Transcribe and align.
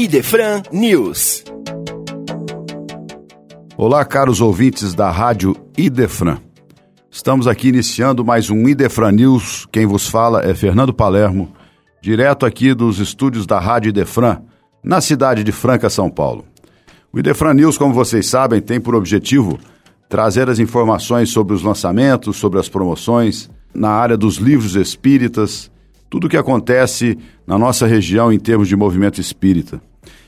Idefran 0.00 0.62
News. 0.70 1.42
Olá, 3.76 4.04
caros 4.04 4.40
ouvintes 4.40 4.94
da 4.94 5.10
Rádio 5.10 5.56
Idefran. 5.76 6.38
Estamos 7.10 7.48
aqui 7.48 7.66
iniciando 7.66 8.24
mais 8.24 8.48
um 8.48 8.68
Idefran 8.68 9.10
News. 9.10 9.66
Quem 9.72 9.86
vos 9.86 10.06
fala 10.06 10.44
é 10.44 10.54
Fernando 10.54 10.94
Palermo, 10.94 11.52
direto 12.00 12.46
aqui 12.46 12.74
dos 12.74 13.00
estúdios 13.00 13.44
da 13.44 13.58
Rádio 13.58 13.88
Idefran, 13.88 14.40
na 14.84 15.00
cidade 15.00 15.42
de 15.42 15.50
Franca, 15.50 15.90
São 15.90 16.08
Paulo. 16.08 16.44
O 17.12 17.18
Idefran 17.18 17.54
News, 17.54 17.76
como 17.76 17.92
vocês 17.92 18.28
sabem, 18.28 18.60
tem 18.60 18.80
por 18.80 18.94
objetivo 18.94 19.58
trazer 20.08 20.48
as 20.48 20.60
informações 20.60 21.30
sobre 21.30 21.54
os 21.54 21.62
lançamentos, 21.64 22.36
sobre 22.36 22.60
as 22.60 22.68
promoções, 22.68 23.50
na 23.74 23.90
área 23.90 24.16
dos 24.16 24.36
livros 24.36 24.76
espíritas, 24.76 25.72
tudo 26.10 26.26
o 26.26 26.30
que 26.30 26.36
acontece 26.36 27.18
na 27.46 27.58
nossa 27.58 27.86
região 27.86 28.32
em 28.32 28.38
termos 28.38 28.68
de 28.68 28.76
movimento 28.76 29.20
espírita. 29.20 29.80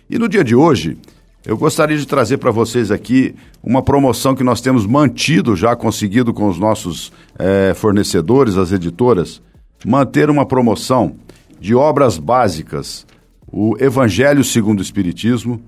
E 0.09 0.19
no 0.19 0.29
dia 0.29 0.45
de 0.45 0.55
hoje, 0.55 0.99
eu 1.45 1.57
gostaria 1.57 1.97
de 1.97 2.07
trazer 2.07 2.39
para 2.39 2.51
vocês 2.51 2.91
aqui 2.91 3.35
uma 3.63 3.83
promoção 3.83 4.35
que 4.35 4.45
nós 4.45 4.61
temos 4.61 4.87
mantido, 4.87 5.57
já 5.57 5.75
conseguido 5.75 6.35
com 6.35 6.49
os 6.49 6.59
nossos 6.59 7.13
é, 7.39 7.73
fornecedores, 7.75 8.57
as 8.57 8.73
editoras, 8.73 9.41
manter 9.87 10.29
uma 10.29 10.45
promoção 10.45 11.15
de 11.59 11.75
obras 11.75 12.19
básicas, 12.19 13.07
o 13.51 13.75
Evangelho 13.81 14.45
segundo 14.45 14.81
o 14.81 14.83
Espiritismo, 14.83 15.61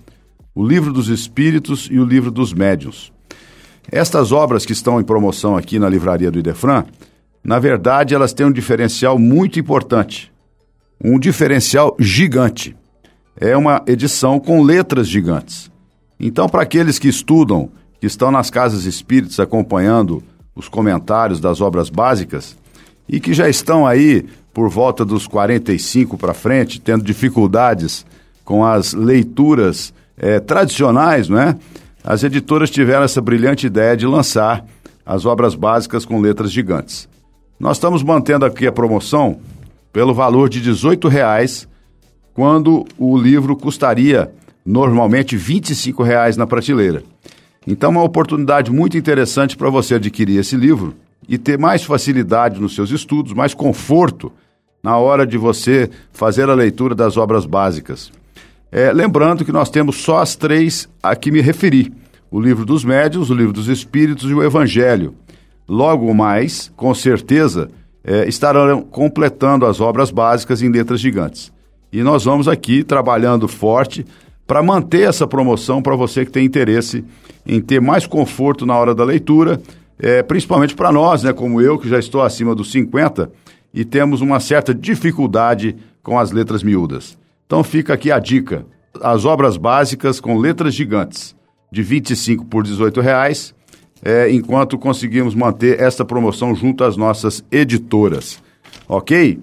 o 0.55 0.67
Livro 0.67 0.93
dos 0.93 1.09
Espíritos 1.09 1.89
e 1.91 1.99
o 1.99 2.05
Livro 2.05 2.31
dos 2.31 2.53
Médiuns. 2.53 3.11
Estas 3.91 4.31
obras 4.31 4.67
que 4.67 4.73
estão 4.73 5.01
em 5.01 5.05
promoção 5.05 5.57
aqui 5.57 5.79
na 5.79 5.89
livraria 5.89 6.31
do 6.31 6.39
Idefran, 6.39 6.85
na 7.45 7.59
verdade, 7.59 8.15
elas 8.15 8.33
têm 8.33 8.47
um 8.47 8.53
diferencial 8.53 9.19
muito 9.19 9.59
importante. 9.59 10.33
Um 11.03 11.19
diferencial 11.19 11.97
gigante. 11.99 12.77
É 13.37 13.57
uma 13.57 13.83
edição 13.87 14.39
com 14.39 14.63
letras 14.63 15.09
gigantes. 15.09 15.71
Então, 16.21 16.49
para 16.49 16.63
aqueles 16.63 16.99
que 16.99 17.09
estudam, 17.09 17.71
que 18.01 18.07
estão 18.07 18.31
nas 18.31 18.51
casas 18.51 18.85
espíritas 18.85 19.41
acompanhando 19.41 20.23
os 20.55 20.69
comentários 20.69 21.41
das 21.41 21.61
obras 21.61 21.91
básicas 21.91 22.57
e 23.09 23.19
que 23.19 23.35
já 23.35 23.49
estão 23.49 23.87
aí 23.87 24.25
por 24.53 24.69
volta 24.69 25.05
dos 25.05 25.27
45 25.27 26.17
para 26.17 26.35
frente, 26.35 26.81
tendo 26.81 27.03
dificuldades 27.03 28.07
com 28.45 28.65
as 28.65 28.93
leituras 28.93 29.93
é, 30.17 30.39
tradicionais, 30.39 31.29
não 31.29 31.41
é? 31.41 31.57
As 32.05 32.23
editoras 32.23 32.71
tiveram 32.71 33.05
essa 33.05 33.21
brilhante 33.21 33.67
ideia 33.67 33.97
de 33.97 34.07
lançar 34.07 34.65
as 35.07 35.25
obras 35.25 35.55
básicas 35.55 36.05
com 36.05 36.21
letras 36.21 36.53
gigantes. 36.53 37.09
Nós 37.63 37.77
estamos 37.77 38.03
mantendo 38.03 38.45
aqui 38.45 38.67
a 38.67 38.73
promoção 38.73 39.39
pelo 39.93 40.13
valor 40.13 40.49
de 40.49 40.59
R$ 40.59 40.73
18,00, 40.73 41.69
quando 42.35 42.85
o 42.99 43.17
livro 43.17 43.55
custaria 43.55 44.33
normalmente 44.67 45.37
R$ 45.37 45.61
25,00 45.61 46.37
na 46.37 46.45
prateleira. 46.45 47.05
Então, 47.65 47.91
é 47.91 47.93
uma 47.93 48.03
oportunidade 48.03 48.73
muito 48.73 48.99
interessante 48.99 49.57
para 49.57 49.71
você 49.71 49.95
adquirir 49.95 50.41
esse 50.41 50.57
livro 50.57 50.97
e 51.29 51.39
ter 51.39 51.57
mais 51.57 51.85
facilidade 51.85 52.61
nos 52.61 52.75
seus 52.75 52.91
estudos, 52.91 53.33
mais 53.33 53.55
conforto 53.55 54.33
na 54.83 54.97
hora 54.97 55.25
de 55.25 55.39
você 55.39 55.89
fazer 56.13 56.51
a 56.51 56.55
leitura 56.55 56.97
das 56.97 57.17
obras 57.17 57.47
básicas. 57.47 58.11
É, 58.73 58.93
lembrando 58.93 59.45
que 59.45 59.53
nós 59.53 59.71
temos 59.71 59.99
só 59.99 60.19
as 60.19 60.35
três 60.35 60.89
a 61.01 61.15
que 61.15 61.31
me 61.31 61.41
referi: 61.41 61.93
o 62.29 62.41
livro 62.41 62.67
dos 62.67 62.85
médios, 62.85 63.31
o 63.31 63.35
livro 63.35 63.53
dos 63.53 63.69
espíritos 63.69 64.29
e 64.29 64.35
o 64.35 64.43
evangelho. 64.43 65.15
Logo 65.73 66.13
mais, 66.13 66.71
com 66.77 66.95
certeza, 66.95 67.71
é, 68.05 68.29
estarão 68.29 68.83
completando 68.83 69.65
as 69.65 69.81
obras 69.81 70.11
básicas 70.11 70.61
em 70.61 70.69
letras 70.69 71.01
gigantes. 71.01 71.51
E 71.91 72.03
nós 72.03 72.25
vamos 72.25 72.47
aqui 72.47 72.85
trabalhando 72.85 73.49
forte 73.49 74.05
para 74.47 74.63
manter 74.63 75.09
essa 75.09 75.27
promoção 75.27 75.81
para 75.81 75.97
você 75.97 76.27
que 76.27 76.31
tem 76.31 76.45
interesse 76.45 77.03
em 77.47 77.59
ter 77.59 77.81
mais 77.81 78.07
conforto 78.07 78.67
na 78.67 78.77
hora 78.77 78.95
da 78.95 79.03
leitura, 79.03 79.63
é, 79.99 80.23
principalmente 80.23 80.75
para 80.75 80.93
nós, 80.93 81.23
né, 81.23 81.33
como 81.33 81.59
eu, 81.59 81.79
que 81.79 81.89
já 81.89 81.99
estou 81.99 82.21
acima 82.21 82.55
dos 82.55 82.71
50 82.71 83.33
e 83.73 83.83
temos 83.83 84.21
uma 84.21 84.41
certa 84.41 84.75
dificuldade 84.75 85.75
com 86.03 86.19
as 86.19 86.33
letras 86.33 86.63
miúdas. 86.63 87.17
Então 87.47 87.65
fica 87.65 87.95
aqui 87.95 88.13
a 88.13 88.19
dica: 88.19 88.67
as 89.01 89.25
obras 89.25 89.57
básicas 89.57 90.21
com 90.21 90.37
letras 90.37 90.75
gigantes, 90.75 91.35
de 91.71 91.83
25 91.83 92.45
por 92.45 92.63
18 92.63 93.01
reais 93.01 93.55
é, 94.05 94.31
enquanto 94.31 94.77
conseguimos 94.77 95.35
manter 95.35 95.81
esta 95.81 96.05
promoção 96.05 96.55
junto 96.55 96.83
às 96.83 96.97
nossas 96.97 97.45
editoras. 97.51 98.43
Ok? 98.89 99.39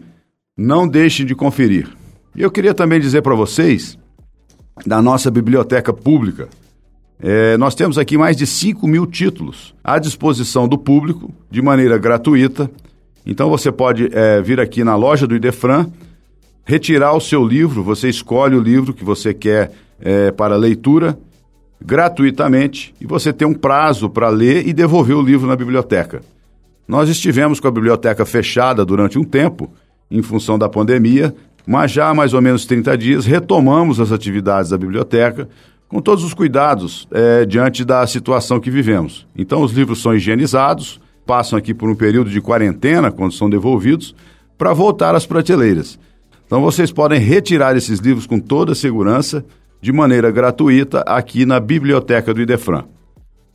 Não 0.58 0.88
deixem 0.88 1.26
de 1.26 1.34
conferir. 1.34 1.88
E 2.36 2.42
eu 2.42 2.52
queria 2.52 2.74
também 2.74 3.00
dizer 3.00 3.22
para 3.22 3.36
vocês, 3.36 3.98
da 4.86 5.02
nossa 5.02 5.32
biblioteca 5.32 5.94
pública, 5.94 6.50
é, 7.22 7.58
nós 7.58 7.74
temos 7.74 7.98
aqui 7.98 8.18
mais 8.18 8.36
de 8.36 8.46
5 8.46 8.88
mil 8.88 9.06
títulos 9.06 9.74
à 9.84 9.98
disposição 9.98 10.68
do 10.68 10.78
público, 10.78 11.34
de 11.50 11.62
maneira 11.62 11.98
gratuita. 11.98 12.70
Então 13.26 13.50
você 13.50 13.72
pode 13.72 14.10
é, 14.12 14.42
vir 14.42 14.60
aqui 14.60 14.84
na 14.84 14.96
loja 14.96 15.26
do 15.26 15.36
Idefran, 15.36 15.88
retirar 16.66 17.14
o 17.14 17.22
seu 17.22 17.46
livro, 17.46 17.84
você 17.84 18.10
escolhe 18.10 18.56
o 18.56 18.62
livro 18.62 18.94
que 18.94 19.04
você 19.04 19.34
quer 19.34 19.72
é, 20.00 20.32
para 20.32 20.56
leitura 20.56 21.18
gratuitamente 21.82 22.94
e 23.00 23.06
você 23.06 23.32
tem 23.32 23.48
um 23.48 23.54
prazo 23.54 24.10
para 24.10 24.30
ler 24.30 24.68
e 24.68 24.74
devolver 24.74 25.16
o 25.16 25.22
livro 25.22 25.48
na 25.48 25.56
biblioteca. 25.56 26.22
Nós 26.88 27.08
estivemos 27.10 27.60
com 27.60 27.68
a 27.68 27.72
biblioteca 27.72 28.26
fechada 28.26 28.84
durante 28.84 29.18
um 29.18 29.24
tempo, 29.24 29.72
em 30.10 30.22
função 30.22 30.58
da 30.58 30.68
pandemia, 30.68 31.34
mas 31.66 31.92
já 31.92 32.10
há 32.10 32.14
mais 32.14 32.34
ou 32.34 32.42
menos 32.42 32.66
30 32.66 32.98
dias 32.98 33.26
retomamos 33.26 34.00
as 34.00 34.12
atividades 34.12 34.72
da 34.72 34.78
biblioteca 34.78 35.48
com 35.88 36.02
todos 36.02 36.24
os 36.24 36.34
cuidados 36.34 37.08
é, 37.12 37.46
diante 37.46 37.84
da 37.84 38.06
situação 38.06 38.60
que 38.60 38.70
vivemos. 38.70 39.28
Então, 39.36 39.64
os 39.64 39.72
livros 39.72 40.02
são 40.02 40.14
higienizados, 40.14 41.02
passam 41.26 41.58
aqui 41.58 41.74
por 41.74 41.90
um 41.90 41.96
período 41.96 42.30
de 42.30 42.40
quarentena, 42.40 43.12
quando 43.12 43.34
são 43.34 43.50
devolvidos, 43.50 44.16
para 44.58 44.74
voltar 44.74 45.16
às 45.16 45.26
prateleiras. 45.26 46.00
Então, 46.46 46.62
vocês 46.62 46.92
podem 46.92 47.20
retirar 47.20 47.76
esses 47.76 48.00
livros 48.00 48.28
com 48.28 48.40
toda 48.40 48.76
segurança 48.76 49.44
de 49.82 49.92
maneira 49.92 50.32
gratuita 50.32 51.02
aqui 51.02 51.46
na 51.46 51.60
biblioteca 51.60 52.34
do 52.34 52.42
Idefran. 52.42 52.86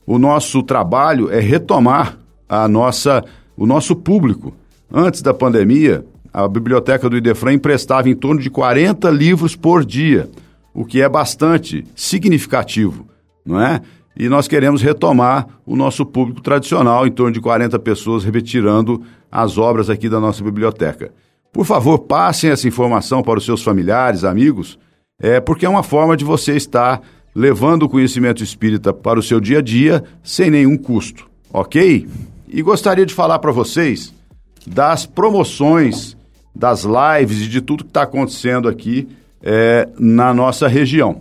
O 0.06 0.18
nosso 0.18 0.62
trabalho 0.62 1.30
é 1.30 1.40
retomar 1.40 2.18
a 2.48 2.68
nossa, 2.68 3.24
o 3.56 3.66
nosso 3.66 3.96
público. 3.96 4.54
Antes 4.92 5.22
da 5.22 5.32
pandemia, 5.32 6.04
a 6.32 6.46
biblioteca 6.48 7.08
do 7.08 7.16
Idefran 7.16 7.52
emprestava 7.52 8.08
em 8.08 8.14
torno 8.14 8.40
de 8.40 8.50
40 8.50 9.08
livros 9.10 9.56
por 9.56 9.84
dia, 9.84 10.28
o 10.74 10.84
que 10.84 11.00
é 11.00 11.08
bastante 11.08 11.84
significativo, 11.94 13.06
não 13.44 13.60
é? 13.60 13.80
E 14.16 14.28
nós 14.28 14.46
queremos 14.46 14.80
retomar 14.80 15.46
o 15.66 15.74
nosso 15.74 16.06
público 16.06 16.40
tradicional, 16.40 17.06
em 17.06 17.10
torno 17.10 17.32
de 17.32 17.40
40 17.40 17.78
pessoas, 17.80 18.24
retirando 18.24 19.02
as 19.30 19.58
obras 19.58 19.90
aqui 19.90 20.08
da 20.08 20.20
nossa 20.20 20.42
biblioteca. 20.42 21.12
Por 21.52 21.64
favor, 21.64 21.98
passem 22.00 22.50
essa 22.50 22.68
informação 22.68 23.22
para 23.22 23.38
os 23.38 23.44
seus 23.44 23.62
familiares, 23.62 24.22
amigos, 24.22 24.78
é 25.20 25.40
porque 25.40 25.66
é 25.66 25.68
uma 25.68 25.82
forma 25.82 26.16
de 26.16 26.24
você 26.24 26.56
estar 26.56 27.00
levando 27.34 27.84
o 27.84 27.88
conhecimento 27.88 28.42
espírita 28.42 28.92
para 28.92 29.18
o 29.18 29.22
seu 29.22 29.40
dia 29.40 29.58
a 29.58 29.62
dia 29.62 30.04
sem 30.22 30.50
nenhum 30.50 30.76
custo, 30.76 31.28
ok? 31.52 32.06
E 32.48 32.62
gostaria 32.62 33.04
de 33.04 33.14
falar 33.14 33.38
para 33.38 33.52
vocês 33.52 34.12
das 34.66 35.04
promoções, 35.04 36.16
das 36.54 36.84
lives 36.84 37.42
e 37.42 37.48
de 37.48 37.60
tudo 37.60 37.84
que 37.84 37.90
está 37.90 38.02
acontecendo 38.02 38.68
aqui 38.68 39.08
é, 39.42 39.88
na 39.98 40.32
nossa 40.32 40.68
região. 40.68 41.20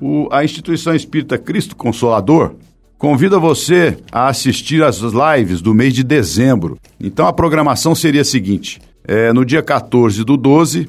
O, 0.00 0.28
a 0.30 0.44
instituição 0.44 0.94
espírita 0.94 1.38
Cristo 1.38 1.76
Consolador 1.76 2.54
convida 2.98 3.38
você 3.38 3.96
a 4.10 4.28
assistir 4.28 4.82
às 4.82 4.98
lives 4.98 5.60
do 5.60 5.72
mês 5.72 5.94
de 5.94 6.02
dezembro. 6.02 6.78
Então 7.00 7.26
a 7.26 7.32
programação 7.32 7.94
seria 7.94 8.22
a 8.22 8.24
seguinte: 8.24 8.80
é, 9.06 9.32
no 9.32 9.44
dia 9.44 9.62
14 9.62 10.24
do 10.24 10.36
12, 10.36 10.88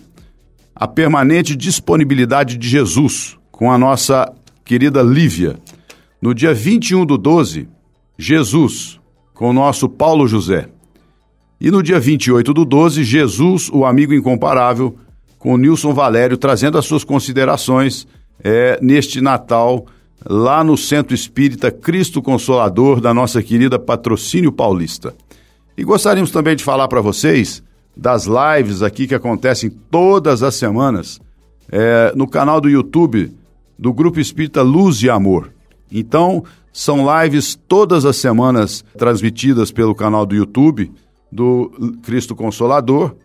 a 0.79 0.87
permanente 0.87 1.55
disponibilidade 1.55 2.55
de 2.55 2.69
Jesus 2.69 3.35
com 3.51 3.71
a 3.71 3.77
nossa 3.77 4.31
querida 4.63 5.01
Lívia. 5.01 5.57
No 6.21 6.35
dia 6.35 6.53
21 6.53 7.03
do 7.03 7.17
12, 7.17 7.67
Jesus 8.17 8.99
com 9.33 9.49
o 9.49 9.53
nosso 9.53 9.89
Paulo 9.89 10.27
José. 10.27 10.69
E 11.59 11.71
no 11.71 11.81
dia 11.81 11.99
28 11.99 12.53
do 12.53 12.63
12, 12.63 13.03
Jesus, 13.03 13.69
o 13.71 13.85
amigo 13.85 14.13
incomparável, 14.13 14.95
com 15.39 15.53
o 15.53 15.57
Nilson 15.57 15.93
Valério, 15.93 16.37
trazendo 16.37 16.77
as 16.77 16.85
suas 16.85 17.03
considerações 17.03 18.07
é, 18.43 18.77
neste 18.79 19.19
Natal, 19.19 19.85
lá 20.23 20.63
no 20.63 20.77
Centro 20.77 21.15
Espírita 21.15 21.71
Cristo 21.71 22.21
Consolador, 22.21 23.01
da 23.01 23.13
nossa 23.13 23.41
querida 23.41 23.79
Patrocínio 23.79 24.51
Paulista. 24.51 25.15
E 25.75 25.83
gostaríamos 25.83 26.29
também 26.29 26.55
de 26.55 26.63
falar 26.63 26.87
para 26.87 27.01
vocês 27.01 27.63
das 27.97 28.27
lives 28.27 28.81
aqui 28.83 29.07
que 29.07 29.15
acontecem 29.15 29.69
todas 29.69 30.43
as 30.43 30.55
semanas 30.55 31.19
é, 31.71 32.13
no 32.15 32.27
canal 32.27 32.61
do 32.61 32.69
YouTube 32.69 33.35
do 33.77 33.93
Grupo 33.93 34.19
Espírita 34.19 34.61
Luz 34.61 35.01
e 35.01 35.09
Amor. 35.09 35.51
Então, 35.91 36.43
são 36.71 37.05
lives 37.21 37.55
todas 37.67 38.05
as 38.05 38.17
semanas 38.17 38.85
transmitidas 38.97 39.71
pelo 39.71 39.95
canal 39.95 40.25
do 40.25 40.35
YouTube 40.35 40.91
do 41.31 41.71
Cristo 42.03 42.35
Consolador, 42.35 43.15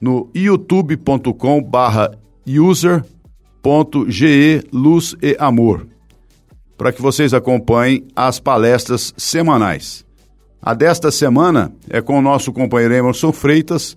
no 0.00 0.28
youtube.com 0.34 1.62
barra 1.62 2.10
user 2.46 3.04
ge 4.08 4.62
Luz 4.72 5.16
e 5.22 5.36
Amor, 5.40 5.86
para 6.76 6.92
que 6.92 7.00
vocês 7.00 7.32
acompanhem 7.32 8.06
as 8.14 8.38
palestras 8.38 9.14
semanais. 9.16 10.04
A 10.60 10.74
desta 10.74 11.10
semana 11.10 11.72
é 11.88 12.00
com 12.00 12.18
o 12.18 12.22
nosso 12.22 12.52
companheiro 12.52 12.94
Emerson 12.94 13.32
Freitas, 13.32 13.96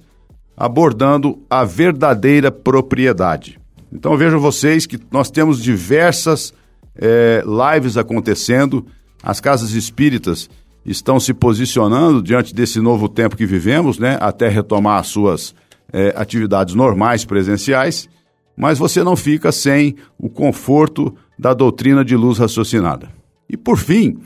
abordando 0.58 1.40
a 1.48 1.64
verdadeira 1.64 2.52
propriedade. 2.52 3.60
Então 3.94 4.18
vejam 4.18 4.40
vocês 4.40 4.88
que 4.88 5.00
nós 5.12 5.30
temos 5.30 5.62
diversas 5.62 6.52
é, 6.96 7.44
lives 7.46 7.96
acontecendo, 7.96 8.86
as 9.22 9.40
casas 9.40 9.72
espíritas 9.72 10.50
estão 10.84 11.20
se 11.20 11.34
posicionando 11.34 12.24
diante 12.24 12.56
desse 12.56 12.80
novo 12.80 13.08
tempo 13.08 13.38
que 13.38 13.46
vivemos, 13.46 14.00
né, 14.00 14.18
até 14.20 14.48
retomar 14.48 15.00
as 15.00 15.08
suas 15.08 15.54
é, 15.94 16.14
atividades 16.16 16.74
normais 16.74 17.24
presenciais, 17.24 18.10
mas 18.56 18.80
você 18.80 19.04
não 19.04 19.16
fica 19.16 19.52
sem 19.52 19.96
o 20.18 20.30
conforto 20.30 21.14
da 21.38 21.54
doutrina 21.54 22.04
de 22.04 22.16
luz 22.16 22.40
raciocinada. 22.40 23.10
E 23.50 23.56
por 23.56 23.78
fim, 23.78 24.18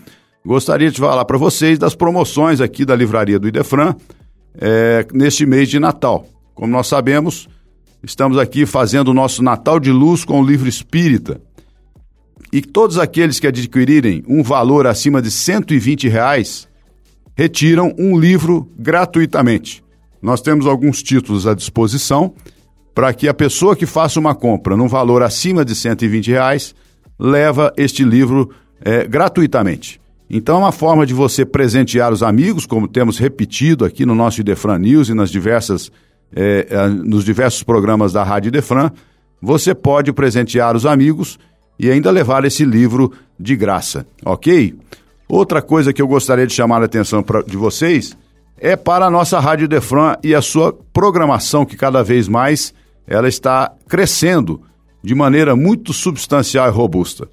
gostaria 0.46 0.90
de 0.90 1.00
falar 1.00 1.26
para 1.26 1.38
vocês 1.38 1.78
das 1.78 1.94
promoções 1.94 2.62
aqui 2.62 2.86
da 2.86 2.96
livraria 2.96 3.38
do 3.38 3.48
Idefran 3.48 3.96
é, 4.60 5.06
neste 5.14 5.46
mês 5.46 5.70
de 5.70 5.80
Natal. 5.80 6.28
Como 6.54 6.72
nós 6.72 6.88
sabemos, 6.88 7.48
estamos 8.04 8.38
aqui 8.38 8.66
fazendo 8.66 9.10
o 9.10 9.14
nosso 9.14 9.44
Natal 9.44 9.80
de 9.80 9.92
Luz 9.92 10.26
com 10.26 10.42
o 10.42 10.46
livro 10.46 10.68
espírita. 10.68 11.42
E 12.52 12.62
todos 12.62 12.98
aqueles 12.98 13.40
que 13.40 13.48
adquirirem 13.48 14.24
um 14.28 14.44
valor 14.44 14.86
acima 14.86 15.22
de 15.22 15.32
120 15.32 16.10
reais 16.10 16.68
retiram 17.36 17.94
um 17.98 18.20
livro 18.20 18.70
gratuitamente. 18.78 19.84
Nós 20.22 20.42
temos 20.42 20.68
alguns 20.68 21.02
títulos 21.02 21.48
à 21.48 21.54
disposição 21.54 22.34
para 22.94 23.14
que 23.14 23.28
a 23.28 23.34
pessoa 23.34 23.76
que 23.76 23.86
faça 23.86 24.20
uma 24.20 24.36
compra 24.36 24.76
num 24.76 24.88
valor 24.88 25.24
acima 25.24 25.64
de 25.64 25.74
120 25.74 26.30
reais 26.30 26.76
leva 27.18 27.74
este 27.78 28.04
livro 28.04 28.50
é, 28.84 29.08
gratuitamente. 29.08 30.02
Então 30.34 30.56
é 30.56 30.60
uma 30.60 30.72
forma 30.72 31.06
de 31.06 31.14
você 31.14 31.44
presentear 31.44 32.14
os 32.14 32.24
amigos, 32.24 32.66
como 32.66 32.88
temos 32.88 33.18
repetido 33.18 33.84
aqui 33.84 34.06
no 34.06 34.16
nosso 34.16 34.40
Idefran 34.40 34.78
News 34.78 35.10
e 35.10 35.14
nas 35.14 35.30
diversas, 35.30 35.92
é, 36.34 36.68
é, 36.70 36.88
nos 36.88 37.26
diversos 37.26 37.64
programas 37.64 38.14
da 38.14 38.24
Rádio 38.24 38.48
Idefran. 38.48 38.92
Você 39.42 39.76
pode 39.76 40.14
presentear 40.14 40.74
os 40.74 40.86
amigos 40.86 41.38
e 41.78 41.92
ainda 41.92 42.10
levar 42.10 42.46
esse 42.46 42.64
livro 42.64 43.12
de 43.38 43.58
graça, 43.58 44.08
ok? 44.24 44.74
Outra 45.28 45.62
coisa 45.62 45.92
que 45.92 46.02
eu 46.02 46.08
gostaria 46.08 46.48
de 46.48 46.54
chamar 46.54 46.82
a 46.82 46.86
atenção 46.86 47.22
pra, 47.22 47.42
de 47.42 47.58
vocês 47.58 48.16
é 48.58 48.78
para 48.78 49.08
a 49.08 49.12
nossa 49.12 49.38
Rádio 49.38 49.66
Idefran 49.66 50.16
e 50.24 50.34
a 50.34 50.42
sua 50.42 50.72
programação, 50.94 51.66
que 51.66 51.76
cada 51.76 52.02
vez 52.04 52.30
mais 52.30 52.74
ela 53.06 53.28
está 53.28 53.70
crescendo 53.86 54.62
de 55.04 55.14
maneira 55.14 55.58
muito 55.58 55.92
substancial 55.92 56.70
e 56.70 56.72
robusta. 56.72 57.28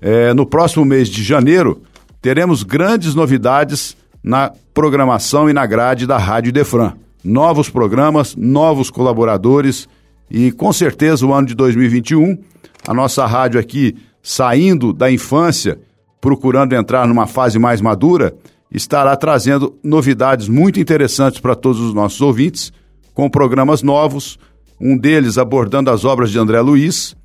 É, 0.00 0.34
no 0.34 0.44
próximo 0.44 0.84
mês 0.84 1.08
de 1.08 1.22
janeiro, 1.22 1.80
teremos 2.22 2.62
grandes 2.62 3.16
novidades 3.16 3.96
na 4.22 4.52
programação 4.72 5.50
e 5.50 5.52
na 5.52 5.66
grade 5.66 6.06
da 6.06 6.16
Rádio 6.16 6.52
Defran. 6.52 6.92
Novos 7.24 7.68
programas, 7.68 8.36
novos 8.36 8.88
colaboradores 8.90 9.88
e 10.30 10.52
com 10.52 10.72
certeza 10.72 11.26
o 11.26 11.34
ano 11.34 11.48
de 11.48 11.54
2021, 11.54 12.38
a 12.86 12.94
nossa 12.94 13.26
rádio 13.26 13.60
aqui 13.60 13.96
saindo 14.22 14.92
da 14.92 15.10
infância, 15.10 15.80
procurando 16.20 16.74
entrar 16.74 17.06
numa 17.08 17.26
fase 17.26 17.58
mais 17.58 17.80
madura, 17.80 18.34
estará 18.70 19.16
trazendo 19.16 19.76
novidades 19.82 20.48
muito 20.48 20.78
interessantes 20.78 21.40
para 21.40 21.56
todos 21.56 21.80
os 21.80 21.92
nossos 21.92 22.20
ouvintes, 22.20 22.72
com 23.12 23.28
programas 23.28 23.82
novos, 23.82 24.38
um 24.80 24.96
deles 24.96 25.38
abordando 25.38 25.90
as 25.90 26.04
obras 26.04 26.30
de 26.30 26.38
André 26.38 26.60
Luiz, 26.60 27.16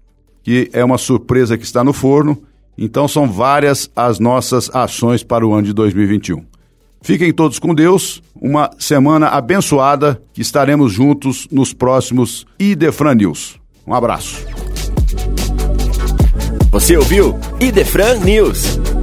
que 0.43 0.69
é 0.73 0.83
uma 0.83 0.97
surpresa 0.97 1.57
que 1.57 1.63
está 1.63 1.83
no 1.83 1.93
forno, 1.93 2.41
então 2.77 3.07
são 3.07 3.27
várias 3.27 3.89
as 3.95 4.19
nossas 4.19 4.69
ações 4.73 5.23
para 5.23 5.45
o 5.45 5.53
ano 5.53 5.63
de 5.63 5.73
2021. 5.73 6.43
Fiquem 7.01 7.31
todos 7.31 7.59
com 7.59 7.73
Deus, 7.73 8.21
uma 8.35 8.69
semana 8.77 9.27
abençoada 9.27 10.21
que 10.33 10.41
estaremos 10.41 10.91
juntos 10.91 11.47
nos 11.51 11.73
próximos 11.73 12.45
Idefran 12.59 13.15
News. 13.15 13.59
Um 13.85 13.93
abraço. 13.93 14.45
Você 16.71 16.97
ouviu 16.97 17.39
Idefran 17.59 18.19
News. 18.19 18.96